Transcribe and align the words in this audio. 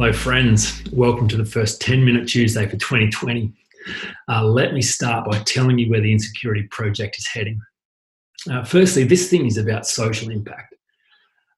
Hello, 0.00 0.12
friends. 0.12 0.80
Welcome 0.92 1.26
to 1.26 1.36
the 1.36 1.44
first 1.44 1.80
10 1.80 2.04
minute 2.04 2.28
Tuesday 2.28 2.64
for 2.66 2.76
2020. 2.76 3.52
Uh, 4.28 4.44
let 4.44 4.72
me 4.72 4.80
start 4.80 5.28
by 5.28 5.40
telling 5.40 5.76
you 5.76 5.90
where 5.90 6.00
the 6.00 6.12
Insecurity 6.12 6.68
Project 6.70 7.18
is 7.18 7.26
heading. 7.26 7.60
Uh, 8.48 8.62
firstly, 8.62 9.02
this 9.02 9.28
thing 9.28 9.44
is 9.44 9.56
about 9.58 9.88
social 9.88 10.30
impact. 10.30 10.72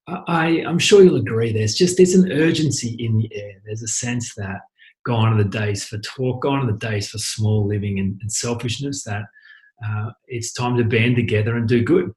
I, 0.09 0.65
I'm 0.67 0.79
sure 0.79 1.03
you'll 1.03 1.17
agree. 1.17 1.53
There's 1.53 1.75
just 1.75 1.99
there's 1.99 2.15
an 2.15 2.33
urgency 2.33 2.97
in 2.99 3.19
the 3.19 3.29
air. 3.35 3.61
There's 3.67 3.83
a 3.83 3.89
sense 3.89 4.35
that 4.37 4.63
gone 5.05 5.35
are 5.35 5.45
the 5.45 5.51
days 5.51 5.85
for 5.85 5.99
talk, 5.99 6.41
gone 6.41 6.61
are 6.61 6.73
the 6.73 6.79
days 6.79 7.11
for 7.11 7.19
small 7.19 7.67
living 7.67 7.99
and, 7.99 8.19
and 8.23 8.33
selfishness. 8.33 9.05
That 9.05 9.25
uh, 9.87 10.13
it's 10.29 10.55
time 10.55 10.79
to 10.79 10.85
band 10.85 11.17
together 11.17 11.59
and 11.59 11.69
do 11.69 11.85
good 11.85 12.15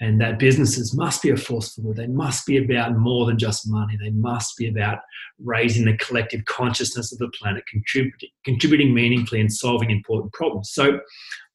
and 0.00 0.20
that 0.20 0.38
businesses 0.38 0.94
must 0.96 1.22
be 1.22 1.30
a 1.30 1.36
force 1.36 1.74
for 1.74 1.82
good. 1.82 1.96
They 1.96 2.06
must 2.06 2.46
be 2.46 2.56
about 2.56 2.96
more 2.96 3.26
than 3.26 3.38
just 3.38 3.68
money. 3.68 3.96
They 4.00 4.10
must 4.10 4.56
be 4.56 4.68
about 4.68 4.98
raising 5.38 5.84
the 5.84 5.96
collective 5.96 6.44
consciousness 6.46 7.12
of 7.12 7.18
the 7.18 7.28
planet, 7.28 7.64
contributing, 7.66 8.30
contributing 8.44 8.94
meaningfully 8.94 9.40
and 9.40 9.52
solving 9.52 9.90
important 9.90 10.32
problems. 10.32 10.70
So 10.72 11.00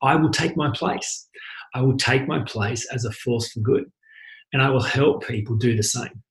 I 0.01 0.15
will 0.15 0.29
take 0.29 0.55
my 0.55 0.71
place. 0.71 1.27
I 1.73 1.81
will 1.81 1.97
take 1.97 2.27
my 2.27 2.43
place 2.43 2.87
as 2.91 3.05
a 3.05 3.11
force 3.11 3.51
for 3.51 3.59
good, 3.59 3.91
and 4.53 4.61
I 4.61 4.69
will 4.69 4.81
help 4.81 5.27
people 5.27 5.55
do 5.55 5.75
the 5.75 5.83
same. 5.83 6.23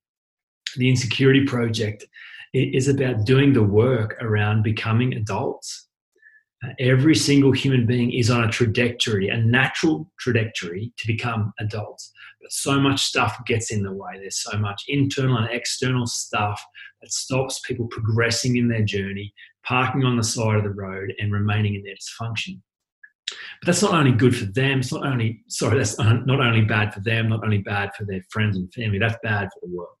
The 0.75 0.89
Insecurity 0.89 1.45
Project 1.45 2.05
is 2.53 2.87
about 2.87 3.25
doing 3.25 3.53
the 3.53 3.63
work 3.63 4.17
around 4.21 4.63
becoming 4.63 5.13
adults 5.13 5.87
every 6.79 7.15
single 7.15 7.51
human 7.51 7.85
being 7.85 8.11
is 8.11 8.29
on 8.29 8.43
a 8.43 8.49
trajectory, 8.49 9.29
a 9.29 9.37
natural 9.37 10.11
trajectory 10.19 10.91
to 10.97 11.07
become 11.07 11.53
adults. 11.59 12.11
But 12.41 12.51
so 12.51 12.79
much 12.79 13.03
stuff 13.03 13.37
gets 13.45 13.71
in 13.71 13.83
the 13.83 13.91
way. 13.91 14.17
There's 14.17 14.41
so 14.41 14.57
much 14.57 14.83
internal 14.87 15.37
and 15.37 15.49
external 15.51 16.07
stuff 16.07 16.63
that 17.01 17.11
stops 17.11 17.59
people 17.59 17.87
progressing 17.87 18.57
in 18.57 18.67
their 18.69 18.83
journey, 18.83 19.33
parking 19.63 20.03
on 20.03 20.17
the 20.17 20.23
side 20.23 20.57
of 20.57 20.63
the 20.63 20.69
road, 20.69 21.13
and 21.19 21.31
remaining 21.31 21.75
in 21.75 21.83
their 21.83 21.95
dysfunction. 21.95 22.59
But 23.29 23.67
that's 23.67 23.81
not 23.81 23.93
only 23.93 24.13
good 24.13 24.35
for 24.35 24.45
them. 24.45 24.79
It's 24.79 24.93
not 24.93 25.05
only 25.05 25.41
sorry. 25.47 25.77
That's 25.77 25.97
not 25.99 26.39
only 26.39 26.61
bad 26.61 26.93
for 26.93 27.01
them. 27.01 27.29
Not 27.29 27.43
only 27.43 27.59
bad 27.59 27.91
for 27.95 28.05
their 28.05 28.21
friends 28.29 28.57
and 28.57 28.71
family. 28.73 28.99
That's 28.99 29.17
bad 29.21 29.49
for 29.53 29.67
the 29.67 29.75
world. 29.75 29.97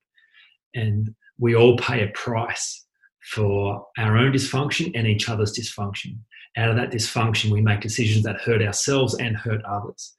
And 0.73 1.13
we 1.37 1.55
all 1.55 1.77
pay 1.77 2.03
a 2.03 2.11
price 2.13 2.85
for 3.31 3.85
our 3.97 4.17
own 4.17 4.31
dysfunction 4.31 4.91
and 4.95 5.05
each 5.05 5.27
other's 5.27 5.57
dysfunction 5.57 6.17
out 6.55 6.69
of 6.69 6.75
that 6.75 6.91
dysfunction, 6.91 7.51
we 7.51 7.61
make 7.61 7.81
decisions 7.81 8.23
that 8.23 8.41
hurt 8.41 8.61
ourselves 8.61 9.15
and 9.15 9.35
hurt 9.35 9.61
others. 9.65 10.13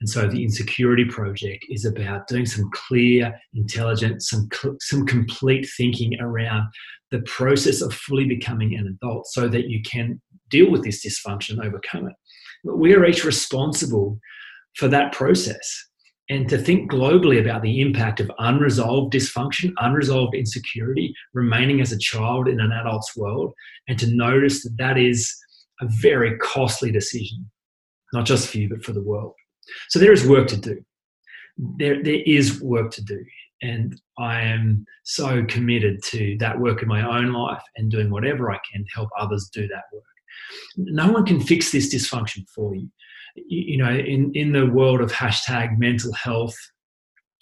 And 0.00 0.08
so 0.08 0.26
the 0.26 0.42
Insecurity 0.42 1.04
Project 1.04 1.64
is 1.68 1.84
about 1.84 2.26
doing 2.26 2.46
some 2.46 2.70
clear, 2.72 3.38
intelligent, 3.54 4.22
some, 4.22 4.48
some 4.80 5.06
complete 5.06 5.68
thinking 5.76 6.18
around 6.20 6.68
the 7.10 7.20
process 7.22 7.80
of 7.82 7.92
fully 7.92 8.24
becoming 8.24 8.74
an 8.74 8.86
adult 8.86 9.26
so 9.26 9.48
that 9.48 9.68
you 9.68 9.82
can 9.82 10.20
deal 10.48 10.70
with 10.70 10.84
this 10.84 11.04
dysfunction 11.04 11.64
overcome 11.64 12.06
it. 12.06 12.14
But 12.64 12.78
we 12.78 12.94
are 12.94 13.04
each 13.04 13.24
responsible 13.24 14.18
for 14.76 14.88
that 14.88 15.12
process 15.12 15.90
and 16.30 16.48
to 16.48 16.56
think 16.56 16.90
globally 16.90 17.40
about 17.40 17.60
the 17.60 17.80
impact 17.80 18.20
of 18.20 18.30
unresolved 18.38 19.12
dysfunction, 19.12 19.72
unresolved 19.78 20.34
insecurity, 20.34 21.12
remaining 21.34 21.80
as 21.80 21.90
a 21.90 21.98
child 21.98 22.46
in 22.46 22.60
an 22.60 22.70
adult's 22.70 23.16
world, 23.16 23.52
and 23.88 23.98
to 23.98 24.06
notice 24.06 24.62
that 24.62 24.76
that 24.78 24.96
is 24.96 25.36
a 25.80 25.86
very 25.88 26.36
costly 26.38 26.90
decision, 26.90 27.50
not 28.12 28.26
just 28.26 28.48
for 28.48 28.58
you, 28.58 28.68
but 28.68 28.84
for 28.84 28.92
the 28.92 29.02
world. 29.02 29.34
So 29.88 29.98
there 29.98 30.12
is 30.12 30.26
work 30.26 30.48
to 30.48 30.56
do. 30.56 30.80
There, 31.56 32.02
there 32.02 32.22
is 32.26 32.60
work 32.60 32.90
to 32.92 33.04
do. 33.04 33.22
And 33.62 34.00
I 34.18 34.40
am 34.40 34.86
so 35.04 35.44
committed 35.44 36.02
to 36.04 36.36
that 36.40 36.58
work 36.58 36.82
in 36.82 36.88
my 36.88 37.06
own 37.06 37.32
life 37.32 37.62
and 37.76 37.90
doing 37.90 38.10
whatever 38.10 38.50
I 38.50 38.58
can 38.70 38.82
to 38.84 38.90
help 38.94 39.10
others 39.18 39.50
do 39.52 39.68
that 39.68 39.84
work. 39.92 40.04
No 40.76 41.12
one 41.12 41.26
can 41.26 41.40
fix 41.40 41.70
this 41.70 41.94
dysfunction 41.94 42.48
for 42.54 42.74
you. 42.74 42.88
You 43.36 43.76
know, 43.76 43.90
in, 43.90 44.32
in 44.34 44.52
the 44.52 44.66
world 44.66 45.00
of 45.00 45.12
hashtag 45.12 45.78
mental 45.78 46.12
health, 46.14 46.56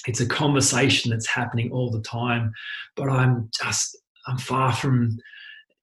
it's 0.06 0.20
a 0.20 0.26
conversation 0.26 1.10
that's 1.10 1.28
happening 1.28 1.70
all 1.72 1.91
the 1.91 2.03
time, 2.03 2.53
but 2.97 3.09
I'm 3.09 3.49
just, 3.62 3.97
I'm 4.26 4.38
far 4.38 4.72
from 4.72 5.19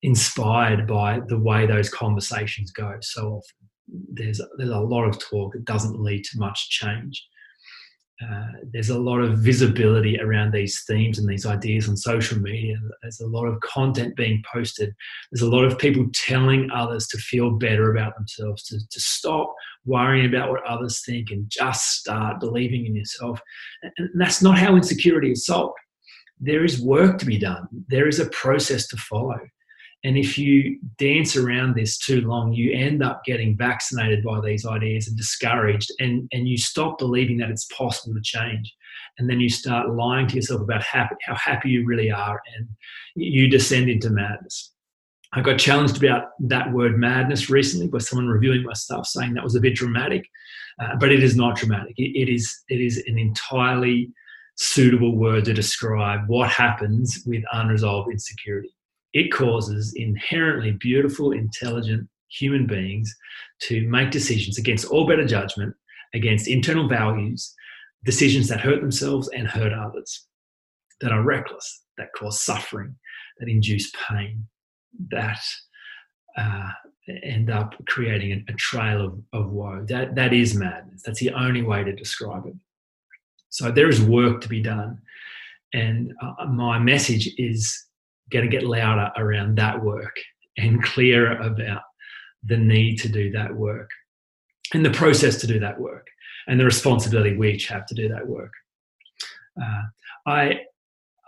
inspired 0.04 0.88
by 0.88 1.22
the 1.28 1.40
way 1.40 1.66
those 1.66 1.90
conversations 1.90 2.72
go 2.72 2.96
so 3.02 3.28
often. 3.28 3.70
There's, 4.14 4.42
there's 4.58 4.70
a 4.70 4.80
lot 4.80 5.06
of 5.06 5.20
talk 5.20 5.54
that 5.54 5.66
doesn't 5.66 6.00
lead 6.00 6.24
to 6.26 6.40
much 6.40 6.70
change. 6.70 7.24
Uh, 8.24 8.46
there's 8.72 8.92
a 8.92 8.98
lot 8.98 9.20
of 9.20 9.40
visibility 9.40 10.18
around 10.22 10.54
these 10.54 10.84
themes 10.88 11.20
and 11.20 11.28
these 11.28 11.46
ideas 11.46 11.90
on 11.90 11.98
social 11.98 12.40
media. 12.40 12.78
There's 13.02 13.20
a 13.20 13.28
lot 13.28 13.46
of 13.46 13.60
content 13.60 14.16
being 14.16 14.42
posted. 14.52 14.96
There's 15.32 15.42
a 15.42 15.50
lot 15.50 15.66
of 15.66 15.78
people 15.78 16.06
telling 16.14 16.72
others 16.72 17.08
to 17.08 17.18
feel 17.18 17.52
better 17.52 17.92
about 17.92 18.16
themselves, 18.16 18.64
to, 18.68 18.80
to 18.90 19.00
stop 19.02 19.54
worrying 19.84 20.26
about 20.26 20.50
what 20.50 20.66
others 20.66 21.04
think 21.06 21.30
and 21.30 21.50
just 21.50 21.92
start 21.92 22.40
believing 22.40 22.86
in 22.86 22.96
yourself. 22.96 23.42
And 23.98 24.10
that's 24.16 24.42
not 24.42 24.58
how 24.58 24.76
insecurity 24.76 25.32
is 25.32 25.46
solved. 25.46 25.78
There 26.40 26.64
is 26.64 26.82
work 26.82 27.18
to 27.20 27.26
be 27.26 27.38
done, 27.38 27.68
there 27.90 28.08
is 28.08 28.20
a 28.20 28.30
process 28.30 28.88
to 28.88 28.98
follow. 28.98 29.40
And 30.06 30.20
if 30.20 30.38
you 30.38 30.78
dance 31.00 31.36
around 31.36 31.76
this 31.76 31.98
too 31.98 32.22
long, 32.22 32.54
you 32.54 32.72
end 32.72 33.02
up 33.02 33.26
getting 33.26 33.58
vaccinated 33.58 34.24
by 34.24 34.40
these 34.40 34.64
ideas 34.64 35.08
and 35.08 35.18
discouraged, 35.18 35.92
and, 35.98 36.30
and 36.32 36.48
you 36.48 36.60
stop 36.60 37.00
believing 37.00 37.38
that 37.38 37.50
it's 37.50 37.66
possible 37.66 38.14
to 38.14 38.22
change. 38.22 38.72
And 39.18 39.28
then 39.28 39.40
you 39.40 39.50
start 39.50 39.90
lying 39.90 40.28
to 40.28 40.36
yourself 40.36 40.62
about 40.62 40.84
happy, 40.84 41.16
how 41.24 41.34
happy 41.34 41.70
you 41.70 41.88
really 41.88 42.12
are, 42.12 42.40
and 42.56 42.68
you 43.16 43.50
descend 43.50 43.90
into 43.90 44.12
madness. 44.12 44.74
I 45.34 45.42
got 45.42 45.58
challenged 45.58 45.98
about 45.98 46.26
that 46.40 46.72
word 46.72 47.00
madness 47.00 47.50
recently 47.50 47.88
by 47.88 47.98
someone 47.98 48.28
reviewing 48.28 48.62
my 48.62 48.74
stuff, 48.74 49.08
saying 49.08 49.34
that 49.34 49.44
was 49.44 49.56
a 49.56 49.60
bit 49.60 49.74
dramatic, 49.74 50.24
uh, 50.80 50.98
but 51.00 51.12
it 51.12 51.24
is 51.24 51.36
not 51.36 51.58
dramatic. 51.58 51.96
It, 51.98 52.16
it 52.16 52.32
is 52.32 52.64
it 52.70 52.80
is 52.80 53.04
an 53.08 53.18
entirely 53.18 54.12
suitable 54.56 55.18
word 55.18 55.46
to 55.46 55.54
describe 55.54 56.22
what 56.28 56.52
happens 56.52 57.24
with 57.26 57.44
unresolved 57.54 58.12
insecurity 58.12 58.76
it 59.16 59.32
causes 59.32 59.94
inherently 59.96 60.74
beautiful, 60.74 61.32
intelligent 61.32 62.08
human 62.28 62.68
beings 62.68 63.16
to 63.62 63.88
make 63.88 64.12
decisions 64.12 64.58
against 64.58 64.86
all 64.88 65.08
better 65.08 65.26
judgment, 65.26 65.74
against 66.14 66.50
internal 66.50 66.90
values, 66.90 67.56
decisions 68.04 68.50
that 68.50 68.60
hurt 68.60 68.82
themselves 68.82 69.30
and 69.30 69.48
hurt 69.48 69.72
others, 69.72 70.28
that 71.00 71.14
are 71.14 71.24
reckless, 71.24 71.84
that 71.98 72.10
cause 72.18 72.42
suffering, 72.42 72.94
that 73.40 73.48
induce 73.48 73.90
pain, 74.10 74.46
that 75.12 75.40
uh, 76.38 76.72
end 77.24 77.50
up 77.50 77.74
creating 77.88 78.34
a, 78.34 78.52
a 78.52 78.56
trail 78.56 79.06
of, 79.06 79.22
of 79.32 79.50
woe. 79.50 79.86
That, 79.88 80.16
that 80.16 80.34
is 80.34 80.56
madness. 80.56 81.04
That's 81.06 81.22
the 81.22 81.32
only 81.32 81.62
way 81.62 81.86
to 81.86 81.96
describe 81.96 82.48
it. 82.48 82.56
So 83.48 83.72
there 83.72 83.88
is 83.88 84.02
work 84.02 84.42
to 84.42 84.50
be 84.50 84.62
done. 84.62 85.00
And 85.74 86.12
uh, 86.22 86.48
my 86.48 86.80
message 86.80 87.30
is 87.38 87.86
going 88.32 88.46
to 88.46 88.52
get 88.52 88.66
louder 88.66 89.12
around 89.18 89.58
that 89.58 89.82
work 89.82 90.16
and 90.58 90.84
clearer 90.84 91.38
about 91.38 91.82
the 92.44 92.58
need 92.58 92.98
to 92.98 93.10
do 93.10 93.32
that 93.32 93.54
work 93.54 93.90
and 94.74 94.86
the 94.86 94.92
process 94.92 95.38
to 95.38 95.48
do 95.48 95.60
that 95.60 95.80
work 95.80 96.08
and 96.48 96.60
the 96.60 96.66
responsibility 96.66 97.36
we 97.36 97.52
each 97.52 97.68
have 97.68 97.86
to 97.88 97.96
do 97.96 98.08
that 98.10 98.28
work. 98.28 98.52
Uh, 99.62 99.84
I, 100.26 100.60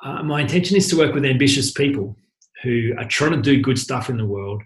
uh, 0.03 0.23
my 0.23 0.41
intention 0.41 0.77
is 0.77 0.87
to 0.89 0.97
work 0.97 1.13
with 1.13 1.25
ambitious 1.25 1.71
people 1.71 2.15
who 2.63 2.93
are 2.97 3.07
trying 3.07 3.31
to 3.31 3.41
do 3.41 3.61
good 3.61 3.79
stuff 3.79 4.09
in 4.09 4.17
the 4.17 4.25
world 4.25 4.61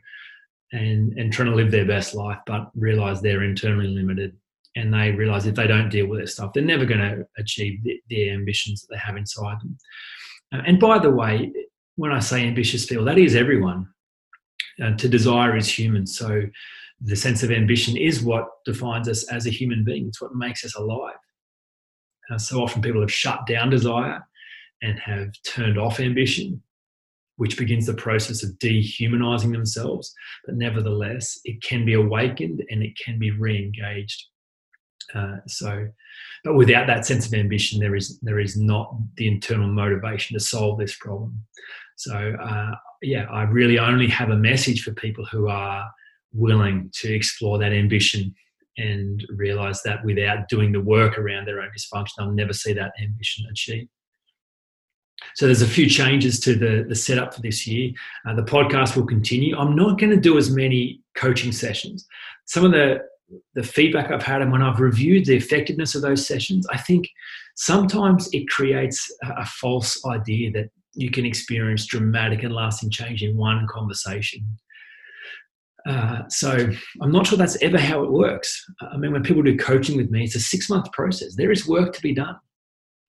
and, 0.72 1.14
and 1.18 1.32
trying 1.32 1.50
to 1.50 1.56
live 1.56 1.72
their 1.72 1.86
best 1.86 2.16
life, 2.16 2.40
but 2.46 2.72
realize 2.76 3.22
they're 3.22 3.44
internally 3.44 3.88
limited. 3.88 4.36
And 4.78 4.94
they 4.94 5.12
realize 5.12 5.46
if 5.46 5.56
they 5.56 5.68
don't 5.68 5.90
deal 5.90 6.08
with 6.08 6.20
their 6.20 6.28
stuff, 6.28 6.54
they're 6.54 6.64
never 6.64 6.86
going 6.86 7.02
to 7.02 7.26
achieve 7.38 7.84
the, 7.84 8.02
the 8.08 8.30
ambitions 8.30 8.82
that 8.82 8.88
they 8.92 9.00
have 9.00 9.18
inside 9.18 9.60
them. 9.60 9.78
Uh, 10.54 10.62
and 10.66 10.80
by 10.80 10.98
the 10.98 11.12
way, 11.12 11.52
when 11.96 12.12
I 12.12 12.20
say 12.20 12.48
ambitious 12.48 12.86
people, 12.86 13.06
that 13.06 13.18
is 13.18 13.36
everyone. 13.36 13.88
Uh, 14.82 14.96
to 14.96 15.08
desire 15.10 15.56
is 15.58 15.68
human. 15.70 16.08
So 16.08 16.44
the 17.02 17.16
sense 17.16 17.44
of 17.44 17.52
ambition 17.52 17.98
is 17.98 18.22
what 18.22 18.48
defines 18.66 19.08
us 19.08 19.24
as 19.32 19.46
a 19.46 19.50
human 19.52 19.84
being. 19.84 20.08
It's 20.08 20.22
what 20.22 20.34
makes 20.36 20.64
us 20.66 20.76
alive. 20.76 21.16
Uh, 22.32 22.38
so 22.38 22.62
often 22.64 22.82
people 22.82 23.02
have 23.02 23.12
shut 23.14 23.46
down 23.48 23.70
desire 23.70 24.26
and 24.82 25.00
have 25.00 25.30
turned 25.46 25.78
off 25.78 26.00
ambition. 26.00 26.62
which 27.38 27.58
begins 27.58 27.88
the 27.88 27.94
process 27.96 28.44
of 28.44 28.60
dehumanizing 28.60 29.52
themselves. 29.52 30.14
But 30.46 30.56
nevertheless, 30.56 31.40
it 31.44 31.62
can 31.64 31.86
be 31.86 31.94
awakened 31.94 32.64
and 32.70 32.84
it 32.84 32.96
can 33.04 33.18
be 33.18 33.32
re 33.32 33.58
engaged. 33.58 34.26
Uh, 35.16 35.38
so, 35.48 35.88
but 36.44 36.54
without 36.54 36.86
that 36.86 37.06
sense 37.06 37.26
of 37.26 37.34
ambition, 37.34 37.80
there 37.80 37.96
is 37.96 38.20
there 38.20 38.40
is 38.40 38.58
not 38.58 38.96
the 39.18 39.28
internal 39.28 39.68
motivation 39.68 40.36
to 40.36 40.40
solve 40.40 40.78
this 40.78 40.96
problem. 40.98 41.42
So, 42.02 42.36
uh, 42.42 42.72
yeah, 43.04 43.26
I 43.32 43.44
really 43.44 43.78
only 43.78 44.08
have 44.08 44.30
a 44.30 44.36
message 44.36 44.82
for 44.82 44.92
people 44.94 45.24
who 45.26 45.48
are 45.48 45.88
willing 46.34 46.90
to 46.94 47.14
explore 47.14 47.60
that 47.60 47.74
ambition 47.74 48.34
and 48.78 49.24
realize 49.36 49.84
that 49.84 50.04
without 50.04 50.48
doing 50.50 50.72
the 50.72 50.82
work 50.82 51.20
around 51.20 51.46
their 51.46 51.62
own 51.62 51.70
dysfunction, 51.78 52.10
they'll 52.18 52.32
never 52.32 52.54
see 52.54 52.74
that 52.74 52.92
ambition 53.02 53.46
achieved. 53.52 53.90
So 55.36 55.46
there's 55.46 55.62
a 55.62 55.68
few 55.68 55.88
changes 55.88 56.40
to 56.40 56.56
the, 56.56 56.86
the 56.90 56.96
setup 56.96 57.36
for 57.36 57.42
this 57.42 57.68
year. 57.68 57.92
Uh, 58.28 58.34
the 58.34 58.42
podcast 58.42 58.96
will 58.96 59.06
continue. 59.06 59.56
I'm 59.56 59.76
not 59.76 60.00
going 60.00 60.10
to 60.10 60.20
do 60.20 60.40
as 60.40 60.50
many 60.50 61.02
coaching 61.16 61.52
sessions. 61.52 62.08
Some 62.46 62.66
of 62.66 62.72
the 62.72 63.02
the 63.54 63.64
feedback 63.64 64.12
I've 64.12 64.24
had 64.24 64.42
and 64.42 64.52
when 64.52 64.62
I've 64.62 64.82
reviewed 64.82 65.26
the 65.26 65.38
effectiveness 65.38 65.96
of 65.96 66.02
those 66.02 66.28
sessions, 66.28 66.68
I 66.70 66.78
think 66.78 67.08
sometimes 67.56 68.28
it 68.34 68.50
creates 68.50 69.10
a, 69.24 69.44
a 69.44 69.46
false 69.46 70.04
idea 70.06 70.52
that 70.52 70.70
you 70.94 71.10
can 71.10 71.26
experience 71.26 71.86
dramatic 71.86 72.44
and 72.44 72.54
lasting 72.54 72.90
change 72.90 73.24
in 73.24 73.38
one 73.38 73.68
conversation. 73.68 74.46
Uh, 75.86 76.28
so 76.30 76.70
I'm 77.02 77.12
not 77.12 77.28
sure 77.28 77.38
that's 77.38 77.62
ever 77.62 77.80
how 77.80 78.04
it 78.04 78.12
works. 78.12 78.66
I 78.82 78.98
mean, 78.98 79.12
when 79.12 79.24
people 79.24 79.42
do 79.42 79.58
coaching 79.58 79.98
with 79.98 80.12
me, 80.12 80.24
it's 80.24 80.36
a 80.36 80.40
six 80.40 80.70
month 80.70 80.92
process. 80.92 81.36
There 81.36 81.52
is 81.52 81.68
work 81.68 81.94
to 81.94 82.02
be 82.02 82.14
done. 82.14 82.36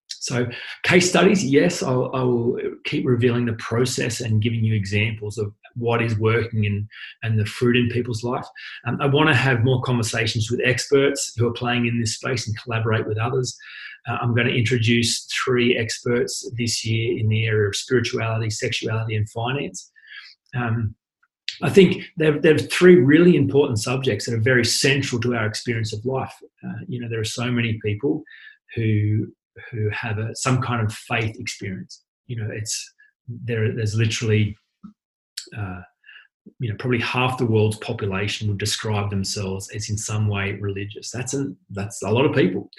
So, 0.09 0.47
case 0.85 1.09
studies, 1.09 1.45
yes, 1.45 1.83
I'll, 1.83 2.11
I 2.15 2.23
will 2.23 2.57
keep 2.85 3.05
revealing 3.05 3.45
the 3.45 3.55
process 3.55 4.21
and 4.21 4.41
giving 4.41 4.65
you 4.65 4.73
examples 4.73 5.37
of 5.37 5.53
what 5.75 6.01
is 6.01 6.17
working 6.17 6.65
and, 6.65 6.87
and 7.25 7.39
the 7.39 7.47
fruit 7.47 7.77
in 7.77 7.89
people's 7.89 8.23
life. 8.23 8.47
Um, 8.87 8.99
I 9.01 9.07
want 9.07 9.31
to 9.31 9.35
have 9.35 9.65
more 9.65 9.83
conversations 9.83 10.49
with 10.49 10.61
experts 10.65 11.35
who 11.37 11.49
are 11.49 11.53
playing 11.53 11.87
in 11.87 11.99
this 11.99 12.15
space 12.15 12.47
and 12.47 12.57
collaborate 12.63 13.07
with 13.07 13.19
others. 13.19 13.57
Uh, 14.09 14.19
I'm 14.21 14.35
going 14.35 14.49
to 14.49 14.55
introduce 14.55 15.27
three 15.27 15.77
experts 15.77 16.51
this 16.59 16.85
year 16.85 17.19
in 17.19 17.29
the 17.29 17.47
area 17.47 17.69
of 17.69 17.77
spirituality, 17.77 18.51
sexuality, 18.51 19.15
and 19.15 19.29
finance. 19.31 19.91
Um, 20.55 20.95
I 21.63 21.71
think 21.71 22.03
there, 22.17 22.41
are 22.45 22.59
three 22.59 22.97
really 22.97 23.37
important 23.37 23.79
subjects 23.79 24.27
that 24.27 24.35
are 24.35 24.41
very 24.41 24.65
central 24.65 25.21
to 25.21 25.35
our 25.35 25.47
experience 25.47 25.93
of 25.93 26.05
life. 26.05 26.35
Uh, 26.65 26.81
you 26.89 27.01
know, 27.01 27.09
there 27.09 27.21
are 27.21 27.25
so 27.25 27.51
many 27.51 27.79
people 27.85 28.23
who 28.75 29.27
who 29.71 29.91
have 29.91 30.19
a, 30.19 30.35
some 30.35 30.63
kind 30.63 30.85
of 30.85 30.93
faith 30.93 31.39
experience. 31.39 32.03
You 32.27 32.37
know, 32.37 32.49
it's 32.51 32.93
there. 33.29 33.73
There's 33.75 33.95
literally, 33.95 34.57
uh, 35.57 35.83
you 36.59 36.71
know, 36.71 36.77
probably 36.79 37.01
half 37.01 37.39
the 37.39 37.47
world's 37.47 37.77
population 37.79 38.49
would 38.49 38.59
describe 38.59 39.11
themselves 39.11 39.71
as 39.75 39.89
in 39.89 39.97
some 39.97 40.29
way 40.29 40.53
religious. 40.61 41.11
That's 41.11 41.35
a 41.35 41.53
that's 41.71 42.03
a 42.03 42.11
lot 42.11 42.25
of 42.25 42.35
people, 42.35 42.71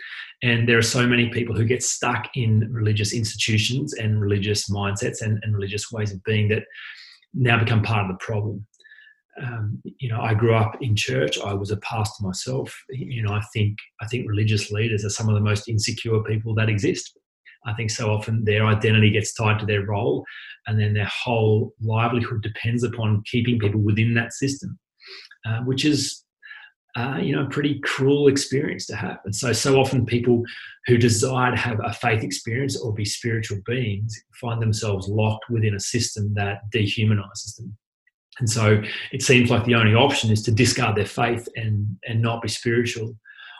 and 0.41 0.67
there 0.67 0.77
are 0.77 0.81
so 0.83 1.07
many 1.07 1.29
people 1.29 1.55
who 1.55 1.65
get 1.65 1.83
stuck 1.83 2.29
in 2.35 2.67
religious 2.71 3.13
institutions 3.13 3.93
and 3.93 4.21
religious 4.21 4.69
mindsets 4.69 5.21
and, 5.21 5.39
and 5.43 5.53
religious 5.53 5.91
ways 5.91 6.11
of 6.11 6.23
being 6.23 6.47
that 6.49 6.63
now 7.33 7.57
become 7.57 7.81
part 7.81 8.05
of 8.05 8.11
the 8.11 8.23
problem 8.23 8.65
um, 9.41 9.81
you 9.97 10.09
know, 10.09 10.21
I 10.21 10.33
grew 10.33 10.53
up 10.53 10.77
in 10.81 10.95
church. 10.95 11.39
I 11.39 11.53
was 11.53 11.71
a 11.71 11.77
pastor 11.77 12.23
myself. 12.23 12.75
You 12.89 13.23
know, 13.23 13.33
I 13.33 13.41
think 13.53 13.77
I 14.01 14.07
think 14.07 14.27
religious 14.27 14.71
leaders 14.71 15.03
are 15.03 15.09
some 15.09 15.27
of 15.27 15.35
the 15.35 15.41
most 15.41 15.67
insecure 15.67 16.21
people 16.23 16.53
that 16.55 16.69
exist. 16.69 17.17
I 17.65 17.73
think 17.73 17.91
so 17.91 18.11
often 18.11 18.43
their 18.43 18.65
identity 18.65 19.09
gets 19.09 19.33
tied 19.33 19.59
to 19.59 19.65
their 19.65 19.85
role, 19.85 20.25
and 20.67 20.79
then 20.79 20.93
their 20.93 21.09
whole 21.23 21.73
livelihood 21.81 22.41
depends 22.41 22.83
upon 22.83 23.23
keeping 23.25 23.59
people 23.59 23.81
within 23.81 24.13
that 24.15 24.33
system, 24.33 24.77
uh, 25.45 25.59
which 25.61 25.85
is, 25.85 26.23
uh, 26.95 27.19
you 27.21 27.35
know, 27.35 27.45
a 27.45 27.49
pretty 27.49 27.79
cruel 27.79 28.27
experience 28.27 28.85
to 28.87 28.95
have. 28.95 29.19
And 29.25 29.35
so, 29.35 29.53
so 29.53 29.79
often 29.79 30.05
people 30.05 30.43
who 30.87 30.97
desire 30.97 31.51
to 31.51 31.57
have 31.57 31.79
a 31.83 31.93
faith 31.93 32.23
experience 32.23 32.79
or 32.79 32.93
be 32.93 33.05
spiritual 33.05 33.59
beings 33.65 34.21
find 34.39 34.61
themselves 34.61 35.07
locked 35.07 35.49
within 35.49 35.75
a 35.75 35.79
system 35.79 36.33
that 36.35 36.61
dehumanizes 36.73 37.55
them 37.57 37.77
and 38.39 38.49
so 38.49 38.81
it 39.11 39.21
seems 39.21 39.49
like 39.49 39.65
the 39.65 39.75
only 39.75 39.93
option 39.93 40.31
is 40.31 40.41
to 40.43 40.51
discard 40.51 40.95
their 40.95 41.05
faith 41.05 41.47
and, 41.55 41.97
and 42.07 42.21
not 42.21 42.41
be 42.41 42.47
spiritual 42.47 43.15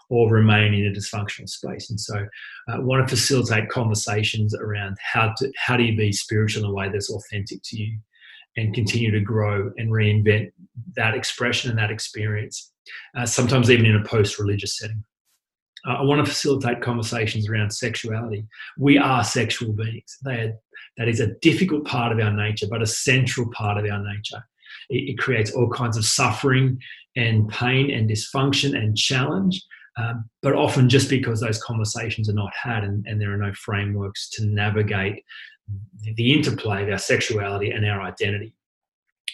or 0.09 0.29
remain 0.29 0.73
in 0.73 0.85
a 0.85 0.91
dysfunctional 0.91 1.50
space. 1.50 1.89
And 1.89 2.00
so 2.00 2.25
I 2.67 2.73
uh, 2.73 2.81
want 2.81 3.07
to 3.07 3.15
facilitate 3.15 3.69
conversations 3.69 4.55
around 4.55 4.97
how, 5.01 5.33
to, 5.38 5.51
how 5.57 5.77
do 5.77 5.83
you 5.83 5.97
be 5.97 6.11
spiritual 6.11 6.63
in 6.63 6.69
a 6.69 6.73
way 6.73 6.89
that's 6.89 7.09
authentic 7.09 7.61
to 7.65 7.77
you 7.77 7.97
and 8.57 8.73
continue 8.73 9.11
to 9.11 9.19
grow 9.19 9.71
and 9.77 9.89
reinvent 9.89 10.51
that 10.95 11.15
expression 11.15 11.69
and 11.69 11.79
that 11.79 11.91
experience, 11.91 12.71
uh, 13.17 13.25
sometimes 13.25 13.71
even 13.71 13.85
in 13.85 13.95
a 13.95 14.03
post 14.03 14.38
religious 14.39 14.77
setting. 14.77 15.03
Uh, 15.88 15.94
I 15.94 16.01
want 16.03 16.23
to 16.23 16.31
facilitate 16.31 16.81
conversations 16.81 17.49
around 17.49 17.71
sexuality. 17.71 18.45
We 18.77 18.97
are 18.97 19.23
sexual 19.23 19.73
beings. 19.73 20.17
Are, 20.27 20.53
that 20.97 21.07
is 21.07 21.19
a 21.19 21.33
difficult 21.41 21.85
part 21.85 22.11
of 22.11 22.19
our 22.19 22.31
nature, 22.31 22.67
but 22.69 22.83
a 22.83 22.88
central 22.88 23.49
part 23.51 23.83
of 23.83 23.91
our 23.91 24.03
nature 24.03 24.44
it, 24.89 25.09
it 25.09 25.17
creates 25.17 25.51
all 25.51 25.69
kinds 25.69 25.97
of 25.97 26.06
suffering 26.06 26.79
and 27.15 27.49
pain 27.49 27.91
and 27.91 28.09
dysfunction 28.09 28.77
and 28.77 28.97
challenge. 28.97 29.63
Um, 29.98 30.30
but 30.42 30.56
often 30.56 30.90
just 30.90 31.10
because 31.10 31.40
those 31.40 31.62
conversations 31.62 32.30
are 32.30 32.34
not 32.34 32.51
had 32.56 32.84
and, 32.84 33.06
and, 33.06 33.22
there 33.22 33.31
are 33.31 33.38
no 33.38 33.54
frameworks 33.54 34.28
to 34.31 34.45
navigate 34.45 35.24
the, 36.01 36.34
interplay 36.34 36.84
of 36.84 36.90
our 36.90 36.98
sexuality 36.98 37.69
and 37.69 37.86
our 37.86 38.01
identity, 38.01 38.56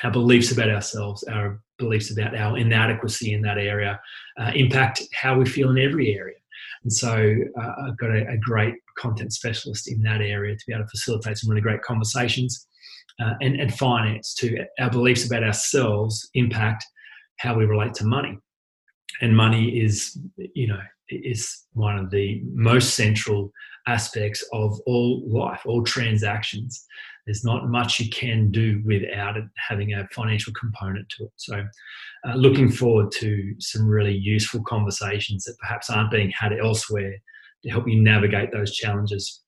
our 0.03 0.11
beliefs 0.11 0.51
about 0.51 0.69
ourselves, 0.69 1.23
our 1.23 1.61
beliefs 1.77 2.11
about 2.11 2.35
our 2.35 2.57
inadequacy 2.57 3.33
in 3.33 3.41
that 3.43 3.57
area 3.57 3.99
uh, 4.37 4.51
impact 4.53 5.01
how 5.13 5.37
we 5.37 5.45
feel 5.45 5.69
in 5.69 5.77
every 5.77 6.13
area. 6.13 6.35
And 6.83 6.91
so 6.91 7.35
uh, 7.59 7.71
I've 7.87 7.97
got 7.97 8.11
a, 8.11 8.27
a, 8.29 8.37
great 8.37 8.75
content 8.97 9.33
specialist 9.33 9.91
in 9.91 10.01
that 10.03 10.21
area 10.21 10.55
to 10.55 10.63
be 10.65 10.73
able 10.73 10.83
to 10.83 10.89
facilitate 10.89 11.37
some 11.37 11.49
really 11.49 11.61
great 11.61 11.81
conversations 11.81 12.67
uh, 13.21 13.33
and, 13.41 13.59
and 13.59 13.73
finance 13.73 14.33
too. 14.33 14.57
Our 14.79 14.89
beliefs 14.89 15.25
about 15.25 15.43
ourselves 15.43 16.29
impact 16.33 16.85
how 17.37 17.55
we 17.55 17.65
relate 17.65 17.93
to 17.95 18.05
money. 18.05 18.37
And 19.21 19.35
money 19.35 19.79
is, 19.79 20.17
you 20.53 20.67
know, 20.67 20.79
is 21.09 21.65
one 21.73 21.97
of 21.97 22.11
the 22.11 22.41
most 22.53 22.95
central 22.95 23.51
aspects 23.87 24.43
of 24.53 24.79
all 24.85 25.23
life, 25.27 25.61
all 25.65 25.83
transactions. 25.83 26.85
There's 27.25 27.43
not 27.43 27.69
much 27.69 27.99
you 27.99 28.09
can 28.09 28.51
do 28.51 28.81
without 28.85 29.37
it 29.37 29.43
having 29.55 29.93
a 29.93 30.07
financial 30.13 30.53
component 30.53 31.07
to 31.09 31.25
it. 31.25 31.31
So, 31.35 31.65
uh, 32.27 32.35
looking 32.35 32.71
forward 32.71 33.11
to 33.13 33.53
some 33.59 33.87
really 33.87 34.15
useful 34.15 34.63
conversations 34.63 35.43
that 35.45 35.57
perhaps 35.59 35.89
aren't 35.89 36.11
being 36.11 36.31
had 36.31 36.53
elsewhere 36.53 37.15
to 37.63 37.69
help 37.69 37.87
you 37.87 38.01
navigate 38.01 38.51
those 38.51 38.73
challenges. 38.73 39.41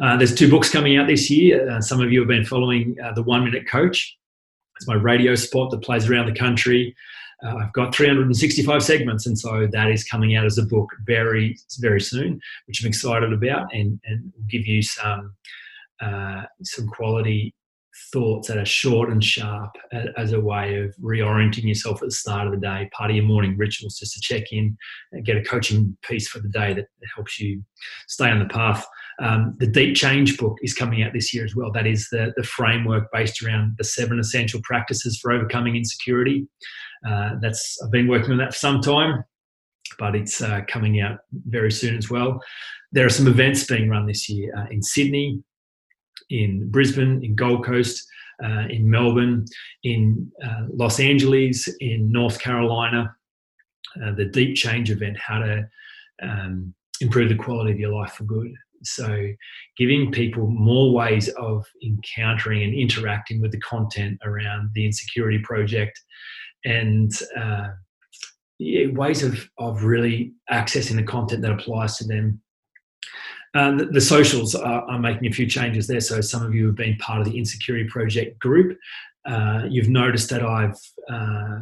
Uh, 0.00 0.16
there's 0.16 0.34
two 0.34 0.50
books 0.50 0.70
coming 0.70 0.96
out 0.96 1.06
this 1.06 1.30
year. 1.30 1.70
Uh, 1.70 1.80
some 1.80 2.00
of 2.00 2.12
you 2.12 2.18
have 2.20 2.28
been 2.28 2.44
following 2.44 2.96
uh, 3.04 3.12
the 3.12 3.22
One 3.22 3.44
Minute 3.44 3.68
Coach. 3.68 4.16
It's 4.76 4.88
my 4.88 4.94
radio 4.94 5.34
spot 5.34 5.70
that 5.70 5.82
plays 5.82 6.08
around 6.08 6.26
the 6.26 6.38
country. 6.38 6.94
Uh, 7.44 7.56
I've 7.56 7.72
got 7.72 7.94
365 7.94 8.82
segments, 8.82 9.26
and 9.26 9.38
so 9.38 9.66
that 9.70 9.90
is 9.90 10.04
coming 10.04 10.36
out 10.36 10.46
as 10.46 10.58
a 10.58 10.66
book 10.66 10.88
very, 11.06 11.56
very 11.80 12.00
soon, 12.00 12.40
which 12.66 12.82
I'm 12.82 12.88
excited 12.88 13.32
about, 13.32 13.72
and 13.72 14.00
and 14.04 14.32
will 14.36 14.44
give 14.48 14.66
you 14.66 14.82
some 14.82 15.34
uh, 16.00 16.42
some 16.62 16.86
quality 16.88 17.54
thoughts 18.12 18.48
that 18.48 18.56
are 18.56 18.64
short 18.64 19.10
and 19.10 19.22
sharp 19.22 19.70
as 20.16 20.32
a 20.32 20.40
way 20.40 20.76
of 20.76 20.94
reorienting 20.96 21.64
yourself 21.64 22.02
at 22.02 22.08
the 22.08 22.14
start 22.14 22.46
of 22.46 22.52
the 22.52 22.58
day, 22.58 22.88
part 22.92 23.10
of 23.10 23.16
your 23.16 23.24
morning 23.24 23.56
rituals, 23.56 23.98
just 23.98 24.14
to 24.14 24.20
check 24.20 24.52
in 24.52 24.76
and 25.12 25.24
get 25.24 25.36
a 25.36 25.42
coaching 25.42 25.96
piece 26.02 26.28
for 26.28 26.40
the 26.40 26.48
day 26.48 26.72
that 26.72 26.86
helps 27.14 27.38
you 27.38 27.62
stay 28.08 28.30
on 28.30 28.38
the 28.38 28.46
path. 28.46 28.86
Um, 29.20 29.54
the 29.58 29.66
Deep 29.66 29.94
Change 29.94 30.38
book 30.38 30.58
is 30.62 30.74
coming 30.74 31.02
out 31.02 31.12
this 31.12 31.34
year 31.34 31.44
as 31.44 31.54
well. 31.54 31.70
That 31.70 31.86
is 31.86 32.08
the, 32.10 32.32
the 32.36 32.42
framework 32.42 33.10
based 33.12 33.42
around 33.42 33.74
the 33.78 33.84
seven 33.84 34.18
essential 34.18 34.60
practices 34.64 35.18
for 35.20 35.32
overcoming 35.32 35.76
insecurity. 35.76 36.46
Uh, 37.06 37.36
that's 37.40 37.78
I've 37.82 37.90
been 37.90 38.08
working 38.08 38.32
on 38.32 38.38
that 38.38 38.52
for 38.52 38.58
some 38.58 38.80
time, 38.80 39.24
but 39.98 40.14
it's 40.14 40.40
uh, 40.40 40.60
coming 40.68 41.00
out 41.00 41.18
very 41.32 41.72
soon 41.72 41.96
as 41.96 42.10
well. 42.10 42.40
There 42.92 43.06
are 43.06 43.10
some 43.10 43.26
events 43.26 43.64
being 43.64 43.88
run 43.88 44.06
this 44.06 44.28
year 44.28 44.52
uh, 44.56 44.66
in 44.70 44.82
Sydney, 44.82 45.42
in 46.30 46.70
Brisbane, 46.70 47.22
in 47.24 47.34
Gold 47.34 47.64
Coast, 47.64 48.04
uh, 48.44 48.66
in 48.70 48.88
Melbourne, 48.88 49.44
in 49.84 50.30
uh, 50.44 50.66
Los 50.72 51.00
Angeles, 51.00 51.68
in 51.80 52.10
North 52.10 52.40
Carolina. 52.40 53.14
Uh, 54.02 54.12
the 54.12 54.24
Deep 54.24 54.56
Change 54.56 54.90
event, 54.90 55.18
how 55.18 55.38
to 55.38 55.68
um, 56.22 56.72
improve 57.00 57.28
the 57.28 57.34
quality 57.34 57.72
of 57.72 57.78
your 57.78 57.92
life 57.92 58.12
for 58.12 58.24
good. 58.24 58.52
So, 58.84 59.28
giving 59.76 60.12
people 60.12 60.46
more 60.46 60.92
ways 60.92 61.28
of 61.30 61.66
encountering 61.84 62.62
and 62.62 62.74
interacting 62.74 63.40
with 63.40 63.52
the 63.52 63.60
content 63.60 64.18
around 64.24 64.70
the 64.74 64.84
Insecurity 64.84 65.38
Project 65.38 66.00
and 66.64 67.10
uh, 67.36 67.68
yeah, 68.58 68.86
ways 68.92 69.22
of, 69.22 69.48
of 69.58 69.84
really 69.84 70.32
accessing 70.50 70.96
the 70.96 71.02
content 71.02 71.42
that 71.42 71.52
applies 71.52 71.96
to 71.98 72.04
them. 72.04 72.40
Uh, 73.54 73.76
the, 73.76 73.84
the, 73.86 74.00
socials 74.00 74.54
are, 74.54 74.82
are, 74.88 74.98
making 74.98 75.26
a 75.26 75.32
few 75.32 75.46
changes 75.46 75.86
there. 75.86 76.00
So 76.00 76.22
some 76.22 76.42
of 76.42 76.54
you 76.54 76.66
have 76.66 76.76
been 76.76 76.96
part 76.96 77.20
of 77.20 77.26
the 77.26 77.36
Insecurity 77.36 77.86
Project 77.88 78.38
group. 78.38 78.78
Uh, 79.26 79.64
you've 79.68 79.90
noticed 79.90 80.30
that 80.30 80.42
I've 80.42 80.78
uh, 81.10 81.58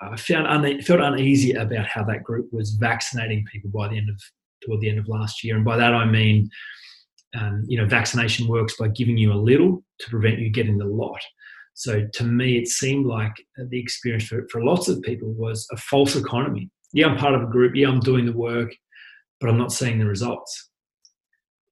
I 0.00 0.16
found 0.16 0.46
une- 0.46 0.82
felt 0.82 1.00
uneasy 1.00 1.52
about 1.52 1.86
how 1.86 2.04
that 2.04 2.22
group 2.22 2.52
was 2.52 2.70
vaccinating 2.72 3.44
people 3.50 3.70
by 3.70 3.88
the 3.88 3.96
end 3.96 4.10
of 4.10 4.20
toward 4.64 4.80
the 4.80 4.88
end 4.88 4.98
of 4.98 5.08
last 5.08 5.44
year, 5.44 5.56
and 5.56 5.64
by 5.64 5.76
that 5.76 5.94
I 5.94 6.04
mean, 6.04 6.48
um, 7.38 7.64
you 7.66 7.78
know, 7.78 7.86
vaccination 7.86 8.48
works 8.48 8.76
by 8.76 8.88
giving 8.88 9.18
you 9.18 9.32
a 9.32 9.34
little 9.34 9.82
to 10.00 10.10
prevent 10.10 10.38
you 10.38 10.50
getting 10.50 10.78
the 10.78 10.86
lot. 10.86 11.20
So 11.74 12.06
to 12.14 12.24
me, 12.24 12.58
it 12.58 12.68
seemed 12.68 13.06
like 13.06 13.32
the 13.56 13.78
experience 13.78 14.26
for, 14.26 14.46
for 14.50 14.64
lots 14.64 14.88
of 14.88 15.02
people 15.02 15.32
was 15.32 15.66
a 15.70 15.76
false 15.76 16.16
economy. 16.16 16.70
Yeah, 16.92 17.06
I'm 17.06 17.18
part 17.18 17.34
of 17.34 17.42
a 17.42 17.46
group. 17.46 17.76
Yeah, 17.76 17.88
I'm 17.88 18.00
doing 18.00 18.26
the 18.26 18.32
work, 18.32 18.74
but 19.40 19.50
I'm 19.50 19.58
not 19.58 19.72
seeing 19.72 19.98
the 19.98 20.06
results. 20.06 20.70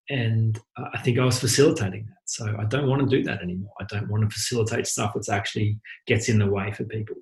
And 0.08 0.60
I 0.94 1.00
think 1.00 1.18
I 1.18 1.24
was 1.24 1.40
facilitating 1.40 2.06
that. 2.06 2.16
So 2.26 2.54
I 2.56 2.64
don't 2.64 2.86
want 2.86 3.02
to 3.02 3.16
do 3.16 3.24
that 3.24 3.42
anymore. 3.42 3.72
I 3.80 3.84
don't 3.84 4.08
want 4.08 4.22
to 4.22 4.30
facilitate 4.32 4.86
stuff 4.86 5.12
that's 5.14 5.28
actually 5.28 5.80
gets 6.06 6.28
in 6.28 6.38
the 6.38 6.46
way 6.46 6.70
for 6.72 6.84
people 6.84 7.16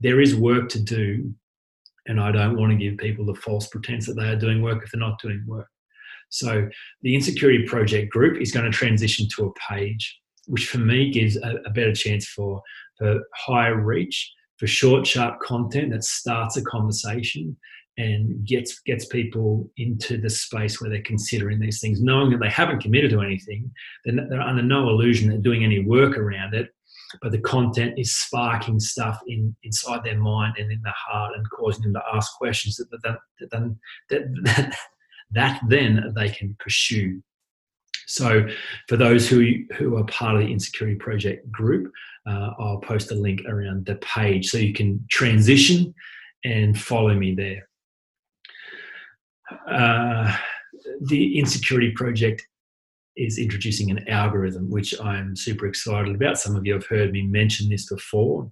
there 0.00 0.20
is 0.20 0.36
work 0.36 0.68
to 0.70 0.80
do, 0.80 1.32
and 2.08 2.20
I 2.20 2.32
don't 2.32 2.56
want 2.56 2.72
to 2.72 2.78
give 2.78 2.98
people 2.98 3.24
the 3.24 3.34
false 3.34 3.68
pretense 3.68 4.06
that 4.06 4.14
they 4.14 4.28
are 4.28 4.36
doing 4.36 4.62
work 4.62 4.82
if 4.82 4.90
they're 4.90 4.98
not 4.98 5.20
doing 5.20 5.44
work. 5.46 5.68
So 6.30 6.68
the 7.02 7.14
Insecurity 7.14 7.64
Project 7.66 8.10
group 8.10 8.40
is 8.40 8.52
going 8.52 8.64
to 8.64 8.76
transition 8.76 9.28
to 9.36 9.46
a 9.46 9.72
page, 9.72 10.18
which 10.46 10.68
for 10.68 10.78
me 10.78 11.10
gives 11.10 11.36
a, 11.36 11.56
a 11.64 11.70
better 11.70 11.92
chance 11.92 12.26
for, 12.26 12.60
for 12.98 13.20
higher 13.34 13.80
reach, 13.80 14.32
for 14.56 14.66
short, 14.66 15.06
sharp 15.06 15.40
content 15.40 15.92
that 15.92 16.04
starts 16.04 16.56
a 16.56 16.62
conversation 16.62 17.56
and 17.96 18.44
gets 18.46 18.80
gets 18.80 19.06
people 19.06 19.68
into 19.76 20.18
the 20.18 20.30
space 20.30 20.80
where 20.80 20.88
they're 20.88 21.02
considering 21.02 21.58
these 21.58 21.80
things, 21.80 22.00
knowing 22.00 22.30
that 22.30 22.38
they 22.40 22.48
haven't 22.48 22.80
committed 22.80 23.10
to 23.10 23.20
anything, 23.20 23.70
they're, 24.04 24.28
they're 24.28 24.40
under 24.40 24.62
no 24.62 24.88
illusion 24.88 25.28
that 25.30 25.42
doing 25.42 25.64
any 25.64 25.84
work 25.84 26.16
around 26.16 26.54
it, 26.54 26.70
but 27.22 27.32
the 27.32 27.40
content 27.40 27.98
is 27.98 28.16
sparking 28.16 28.80
stuff 28.80 29.20
in 29.26 29.54
inside 29.62 30.04
their 30.04 30.18
mind 30.18 30.54
and 30.58 30.70
in 30.70 30.80
their 30.82 30.94
heart 30.96 31.34
and 31.36 31.48
causing 31.50 31.84
them 31.84 31.94
to 31.94 32.02
ask 32.14 32.32
questions 32.36 32.76
that 32.76 32.90
that 32.90 33.18
that, 33.50 33.70
that, 34.10 34.22
that, 34.44 34.76
that 35.30 35.60
then 35.68 36.12
they 36.14 36.28
can 36.28 36.56
pursue. 36.58 37.22
So, 38.06 38.46
for 38.88 38.96
those 38.96 39.28
who 39.28 39.64
who 39.76 39.96
are 39.96 40.04
part 40.04 40.36
of 40.36 40.42
the 40.42 40.52
Insecurity 40.52 40.96
Project 40.96 41.50
group, 41.50 41.92
uh, 42.26 42.50
I'll 42.58 42.80
post 42.80 43.10
a 43.10 43.14
link 43.14 43.42
around 43.46 43.86
the 43.86 43.96
page 43.96 44.46
so 44.46 44.58
you 44.58 44.72
can 44.72 45.04
transition 45.10 45.94
and 46.44 46.78
follow 46.78 47.14
me 47.14 47.34
there. 47.34 47.68
Uh, 49.70 50.34
the 51.02 51.38
Insecurity 51.38 51.92
Project 51.92 52.46
is 53.18 53.36
introducing 53.36 53.90
an 53.90 54.08
algorithm, 54.08 54.70
which 54.70 54.98
I'm 55.00 55.34
super 55.34 55.66
excited 55.66 56.14
about. 56.14 56.38
Some 56.38 56.54
of 56.54 56.64
you 56.64 56.72
have 56.74 56.86
heard 56.86 57.12
me 57.12 57.22
mention 57.26 57.68
this 57.68 57.86
before. 57.86 58.50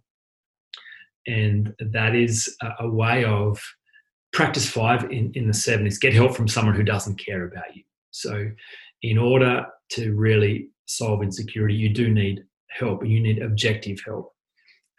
And 1.27 1.73
that 1.79 2.15
is 2.15 2.55
a, 2.81 2.89
way 2.89 3.25
of 3.25 3.61
practice 4.33 4.69
five 4.69 5.05
in, 5.05 5.33
in 5.35 5.47
the 5.47 5.55
seven 5.55 5.87
is 5.87 5.99
get 5.99 6.13
help 6.13 6.37
from 6.37 6.49
someone 6.49 6.75
who 6.75 6.83
doesn't 6.83 7.17
care 7.17 7.47
about 7.47 7.75
you. 7.75 7.83
So, 8.11 8.51
in 9.03 9.19
order 9.19 9.67
to 9.91 10.15
really 10.15 10.69
solve 10.87 11.23
insecurity, 11.23 11.75
you 11.75 11.89
do 11.89 12.13
need 12.13 12.45
help. 12.71 13.05
You 13.05 13.21
need 13.21 13.43
objective 13.43 13.99
help. 14.05 14.33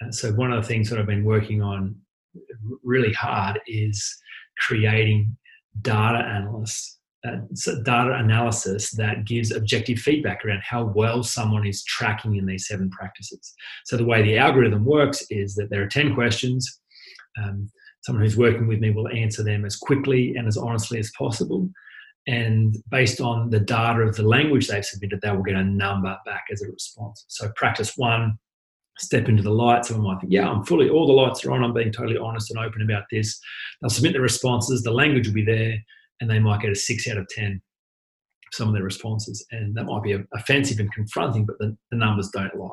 And 0.01 0.13
so, 0.13 0.33
one 0.33 0.51
of 0.51 0.61
the 0.61 0.67
things 0.67 0.89
that 0.89 0.99
I've 0.99 1.07
been 1.07 1.23
working 1.23 1.61
on 1.61 1.95
really 2.83 3.13
hard 3.13 3.59
is 3.67 4.17
creating 4.59 5.37
data 5.81 6.19
analysts 6.19 6.96
data 7.83 8.13
analysis 8.13 8.91
that 8.91 9.25
gives 9.25 9.51
objective 9.51 9.99
feedback 9.99 10.43
around 10.43 10.61
how 10.63 10.85
well 10.95 11.23
someone 11.23 11.65
is 11.65 11.83
tracking 11.83 12.35
in 12.35 12.45
these 12.45 12.67
seven 12.67 12.89
practices. 12.89 13.53
So 13.85 13.97
the 13.97 14.05
way 14.05 14.21
the 14.21 14.37
algorithm 14.37 14.85
works 14.85 15.23
is 15.29 15.55
that 15.55 15.69
there 15.69 15.81
are 15.83 15.87
10 15.87 16.13
questions. 16.13 16.81
Um, 17.41 17.69
someone 18.01 18.23
who's 18.23 18.37
working 18.37 18.67
with 18.67 18.79
me 18.79 18.91
will 18.91 19.07
answer 19.09 19.43
them 19.43 19.65
as 19.65 19.75
quickly 19.75 20.35
and 20.35 20.47
as 20.47 20.57
honestly 20.57 20.99
as 20.99 21.11
possible. 21.17 21.69
And 22.27 22.75
based 22.91 23.21
on 23.21 23.49
the 23.49 23.59
data 23.59 24.01
of 24.01 24.15
the 24.15 24.27
language 24.27 24.67
they've 24.67 24.83
submitted, 24.83 25.21
they 25.21 25.31
will 25.31 25.43
get 25.43 25.55
a 25.55 25.63
number 25.63 26.17
back 26.25 26.45
as 26.51 26.61
a 26.61 26.67
response. 26.67 27.23
So 27.27 27.49
practice 27.55 27.93
one, 27.95 28.37
step 28.97 29.29
into 29.29 29.43
the 29.43 29.51
light. 29.51 29.85
Someone 29.85 30.13
might 30.13 30.21
think, 30.21 30.33
yeah, 30.33 30.49
I'm 30.49 30.65
fully, 30.65 30.89
all 30.89 31.07
the 31.07 31.13
lights 31.13 31.45
are 31.45 31.51
on. 31.51 31.63
I'm 31.63 31.73
being 31.73 31.91
totally 31.91 32.17
honest 32.17 32.51
and 32.51 32.59
open 32.59 32.81
about 32.81 33.03
this. 33.11 33.39
They'll 33.81 33.89
submit 33.89 34.13
the 34.13 34.21
responses. 34.21 34.83
The 34.83 34.91
language 34.91 35.27
will 35.27 35.35
be 35.35 35.45
there 35.45 35.77
and 36.19 36.29
they 36.29 36.39
might 36.39 36.61
get 36.61 36.71
a 36.71 36.75
six 36.75 37.07
out 37.07 37.17
of 37.17 37.27
10 37.29 37.61
some 38.53 38.67
of 38.67 38.73
their 38.73 38.83
responses. 38.83 39.45
And 39.51 39.75
that 39.75 39.85
might 39.85 40.03
be 40.03 40.17
offensive 40.33 40.79
and 40.79 40.91
confronting, 40.93 41.45
but 41.45 41.57
the, 41.59 41.75
the 41.91 41.97
numbers 41.97 42.29
don't 42.29 42.55
lie. 42.55 42.69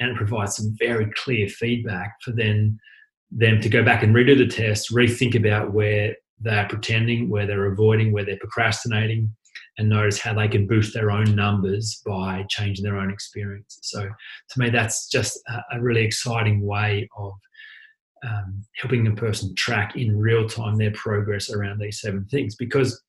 And 0.00 0.10
it 0.10 0.16
provides 0.16 0.56
some 0.56 0.74
very 0.78 1.10
clear 1.16 1.48
feedback 1.48 2.16
for 2.22 2.32
then 2.32 2.78
them 3.30 3.60
to 3.60 3.68
go 3.68 3.82
back 3.82 4.02
and 4.02 4.14
redo 4.14 4.36
the 4.36 4.46
test, 4.46 4.92
rethink 4.92 5.34
about 5.34 5.72
where 5.72 6.14
they're 6.40 6.68
pretending, 6.68 7.28
where 7.28 7.46
they're 7.46 7.72
avoiding, 7.72 8.12
where 8.12 8.24
they're 8.24 8.38
procrastinating, 8.38 9.34
and 9.78 9.88
notice 9.88 10.18
how 10.18 10.34
they 10.34 10.48
can 10.48 10.66
boost 10.66 10.94
their 10.94 11.10
own 11.10 11.34
numbers 11.34 12.02
by 12.06 12.44
changing 12.48 12.84
their 12.84 12.96
own 12.96 13.10
experience. 13.10 13.78
So, 13.82 14.02
to 14.02 14.60
me, 14.60 14.70
that's 14.70 15.08
just 15.08 15.38
a, 15.48 15.76
a 15.76 15.80
really 15.80 16.04
exciting 16.04 16.64
way 16.64 17.08
of 17.16 17.32
um, 18.26 18.64
helping 18.80 19.06
a 19.06 19.12
person 19.12 19.54
track 19.54 19.96
in 19.96 20.18
real 20.18 20.48
time 20.48 20.76
their 20.76 20.92
progress 20.92 21.50
around 21.50 21.80
these 21.80 22.00
seven 22.00 22.26
things 22.26 22.56
because 22.56 23.02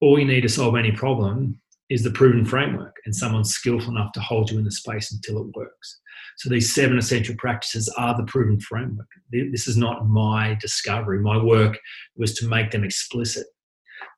all 0.00 0.18
you 0.18 0.24
need 0.24 0.42
to 0.42 0.48
solve 0.48 0.76
any 0.76 0.92
problem 0.92 1.60
is 1.90 2.02
the 2.02 2.10
proven 2.10 2.44
framework 2.44 2.94
and 3.04 3.16
someone 3.16 3.44
skillful 3.44 3.90
enough 3.90 4.12
to 4.12 4.20
hold 4.20 4.50
you 4.50 4.58
in 4.58 4.64
the 4.64 4.70
space 4.70 5.12
until 5.12 5.40
it 5.40 5.56
works. 5.56 6.00
So 6.36 6.48
these 6.48 6.72
seven 6.72 6.98
essential 6.98 7.34
practices 7.38 7.88
are 7.96 8.16
the 8.16 8.24
proven 8.24 8.60
framework. 8.60 9.08
This 9.32 9.66
is 9.66 9.76
not 9.76 10.06
my 10.06 10.56
discovery. 10.60 11.18
My 11.20 11.42
work 11.42 11.78
was 12.16 12.34
to 12.34 12.46
make 12.46 12.70
them 12.70 12.84
explicit 12.84 13.46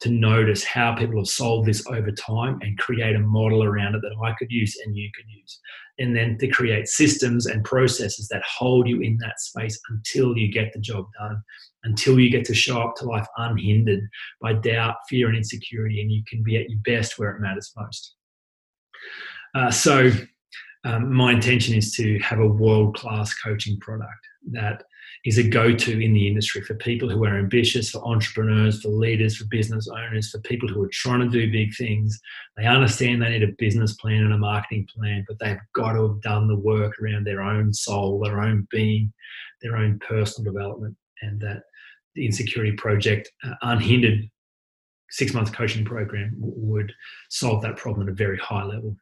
to 0.00 0.10
notice 0.10 0.64
how 0.64 0.94
people 0.94 1.18
have 1.18 1.28
solved 1.28 1.68
this 1.68 1.86
over 1.86 2.10
time 2.10 2.58
and 2.62 2.78
create 2.78 3.16
a 3.16 3.20
model 3.20 3.62
around 3.62 3.94
it 3.94 4.02
that 4.02 4.16
I 4.22 4.34
could 4.38 4.50
use 4.50 4.76
and 4.84 4.96
you 4.96 5.10
could 5.14 5.26
use. 5.28 5.60
And 6.00 6.16
then 6.16 6.38
to 6.38 6.48
create 6.48 6.88
systems 6.88 7.46
and 7.46 7.62
processes 7.62 8.26
that 8.28 8.42
hold 8.42 8.88
you 8.88 9.00
in 9.00 9.18
that 9.18 9.38
space 9.38 9.78
until 9.90 10.36
you 10.36 10.50
get 10.50 10.72
the 10.72 10.80
job 10.80 11.06
done, 11.18 11.40
until 11.84 12.18
you 12.18 12.30
get 12.30 12.44
to 12.46 12.54
show 12.54 12.80
up 12.80 12.96
to 12.96 13.04
life 13.04 13.26
unhindered 13.36 14.08
by 14.40 14.54
doubt, 14.54 14.96
fear, 15.08 15.28
and 15.28 15.36
insecurity, 15.36 16.00
and 16.00 16.10
you 16.10 16.22
can 16.26 16.42
be 16.42 16.56
at 16.56 16.68
your 16.68 16.80
best 16.84 17.18
where 17.18 17.30
it 17.30 17.40
matters 17.40 17.72
most. 17.76 18.14
Uh, 19.54 19.70
so, 19.70 20.10
um, 20.84 21.12
my 21.12 21.32
intention 21.32 21.74
is 21.74 21.92
to 21.96 22.18
have 22.20 22.38
a 22.38 22.46
world 22.46 22.96
class 22.96 23.34
coaching 23.34 23.78
product 23.80 24.26
that 24.52 24.82
is 25.24 25.36
a 25.36 25.42
go-to 25.42 26.00
in 26.00 26.14
the 26.14 26.26
industry 26.26 26.62
for 26.62 26.74
people 26.74 27.08
who 27.08 27.24
are 27.24 27.38
ambitious, 27.38 27.90
for 27.90 28.02
entrepreneurs, 28.06 28.80
for 28.80 28.88
leaders, 28.88 29.36
for 29.36 29.44
business 29.46 29.86
owners, 29.88 30.30
for 30.30 30.40
people 30.40 30.68
who 30.68 30.82
are 30.82 30.90
trying 30.92 31.20
to 31.20 31.28
do 31.28 31.52
big 31.52 31.74
things. 31.76 32.18
They 32.56 32.64
understand 32.64 33.20
they 33.20 33.28
need 33.28 33.42
a 33.42 33.52
business 33.58 33.94
plan 33.94 34.24
and 34.24 34.32
a 34.32 34.38
marketing 34.38 34.88
plan, 34.94 35.24
but 35.28 35.38
they've 35.38 35.58
got 35.74 35.92
to 35.92 36.08
have 36.08 36.22
done 36.22 36.48
the 36.48 36.56
work 36.56 36.98
around 36.98 37.26
their 37.26 37.42
own 37.42 37.74
soul, 37.74 38.20
their 38.20 38.40
own 38.40 38.66
being, 38.70 39.12
their 39.60 39.76
own 39.76 39.98
personal 39.98 40.50
development, 40.50 40.96
and 41.20 41.38
that 41.40 41.64
the 42.14 42.24
Insecurity 42.24 42.72
Project, 42.72 43.30
uh, 43.44 43.54
unhindered 43.62 44.28
six 45.10 45.34
month 45.34 45.52
coaching 45.52 45.84
program, 45.84 46.32
would 46.38 46.92
solve 47.28 47.60
that 47.62 47.76
problem 47.76 48.08
at 48.08 48.12
a 48.12 48.16
very 48.16 48.38
high 48.38 48.64
level. 48.64 48.96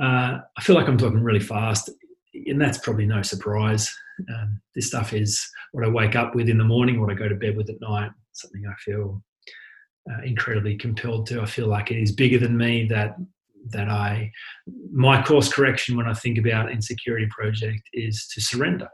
Uh, 0.00 0.40
I 0.56 0.62
feel 0.62 0.76
like 0.76 0.88
I'm 0.88 0.98
talking 0.98 1.22
really 1.22 1.40
fast, 1.40 1.88
and 2.34 2.60
that's 2.60 2.78
probably 2.78 3.06
no 3.06 3.22
surprise. 3.22 3.94
Um, 4.28 4.60
this 4.74 4.86
stuff 4.86 5.12
is 5.12 5.46
what 5.72 5.84
I 5.84 5.88
wake 5.88 6.16
up 6.16 6.34
with 6.34 6.48
in 6.48 6.58
the 6.58 6.64
morning, 6.64 7.00
what 7.00 7.10
I 7.10 7.14
go 7.14 7.28
to 7.28 7.34
bed 7.34 7.56
with 7.56 7.70
at 7.70 7.80
night. 7.80 8.10
Something 8.32 8.64
I 8.66 8.74
feel 8.80 9.22
uh, 10.10 10.22
incredibly 10.24 10.76
compelled 10.76 11.26
to. 11.28 11.40
I 11.40 11.46
feel 11.46 11.68
like 11.68 11.90
it 11.90 12.00
is 12.00 12.12
bigger 12.12 12.38
than 12.38 12.56
me. 12.56 12.86
That 12.86 13.16
that 13.70 13.88
I 13.88 14.30
my 14.92 15.22
course 15.22 15.52
correction 15.52 15.96
when 15.96 16.06
I 16.06 16.14
think 16.14 16.38
about 16.38 16.70
insecurity 16.70 17.26
project 17.30 17.82
is 17.92 18.26
to 18.28 18.40
surrender. 18.40 18.88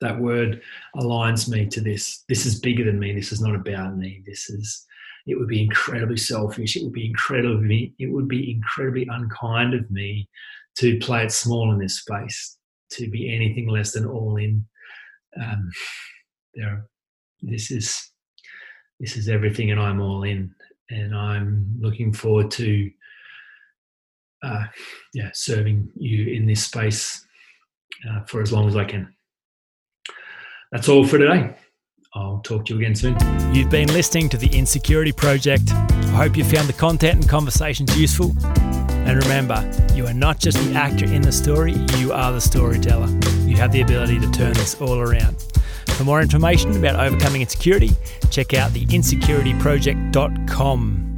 That 0.00 0.18
word 0.18 0.60
aligns 0.96 1.48
me 1.48 1.66
to 1.66 1.80
this. 1.80 2.24
This 2.28 2.46
is 2.46 2.60
bigger 2.60 2.84
than 2.84 2.98
me. 2.98 3.14
This 3.14 3.32
is 3.32 3.40
not 3.40 3.54
about 3.54 3.96
me. 3.96 4.22
This 4.26 4.50
is. 4.50 4.86
It 5.26 5.38
would 5.38 5.48
be 5.48 5.62
incredibly 5.62 6.18
selfish. 6.18 6.76
It 6.76 6.84
would 6.84 6.92
be 6.92 7.06
incredibly. 7.06 7.94
It 7.98 8.12
would 8.12 8.28
be 8.28 8.50
incredibly 8.50 9.08
unkind 9.10 9.72
of 9.72 9.90
me 9.90 10.28
to 10.76 10.98
play 10.98 11.24
it 11.24 11.32
small 11.32 11.72
in 11.72 11.78
this 11.78 12.00
space 12.00 12.58
to 12.94 13.08
be 13.10 13.34
anything 13.34 13.68
less 13.68 13.92
than 13.92 14.06
all 14.06 14.36
in. 14.36 14.64
Um, 15.40 15.70
there, 16.54 16.86
this 17.42 17.70
is 17.70 18.10
this 19.00 19.16
is 19.16 19.28
everything, 19.28 19.70
and 19.70 19.80
I'm 19.80 20.00
all 20.00 20.22
in, 20.22 20.54
and 20.90 21.14
I'm 21.14 21.76
looking 21.80 22.12
forward 22.12 22.50
to 22.52 22.90
uh, 24.42 24.64
yeah 25.12 25.30
serving 25.34 25.88
you 25.96 26.32
in 26.34 26.46
this 26.46 26.64
space 26.64 27.26
uh, 28.08 28.24
for 28.24 28.42
as 28.42 28.52
long 28.52 28.68
as 28.68 28.76
I 28.76 28.84
can. 28.84 29.14
That's 30.72 30.88
all 30.88 31.06
for 31.06 31.18
today. 31.18 31.56
I'll 32.14 32.40
talk 32.44 32.64
to 32.66 32.74
you 32.74 32.80
again 32.80 32.94
soon. 32.94 33.16
You've 33.52 33.70
been 33.70 33.88
listening 33.88 34.28
to 34.30 34.36
the 34.36 34.48
Insecurity 34.56 35.12
Project. 35.12 35.70
I 35.72 36.26
hope 36.26 36.36
you 36.36 36.44
found 36.44 36.68
the 36.68 36.72
content 36.72 37.20
and 37.20 37.28
conversations 37.28 37.98
useful. 37.98 38.34
And 39.06 39.22
remember, 39.22 39.62
you 39.94 40.06
are 40.06 40.14
not 40.14 40.38
just 40.38 40.58
the 40.58 40.74
actor 40.74 41.04
in 41.04 41.22
the 41.22 41.32
story, 41.32 41.74
you 41.98 42.12
are 42.12 42.32
the 42.32 42.40
storyteller. 42.40 43.08
You 43.46 43.56
have 43.56 43.72
the 43.72 43.82
ability 43.82 44.18
to 44.20 44.30
turn 44.30 44.54
this 44.54 44.80
all 44.80 44.98
around. 44.98 45.36
For 45.88 46.04
more 46.04 46.20
information 46.20 46.76
about 46.76 46.98
overcoming 46.98 47.42
insecurity, 47.42 47.90
check 48.30 48.54
out 48.54 48.72
the 48.72 48.86
insecurityproject.com. 48.86 51.13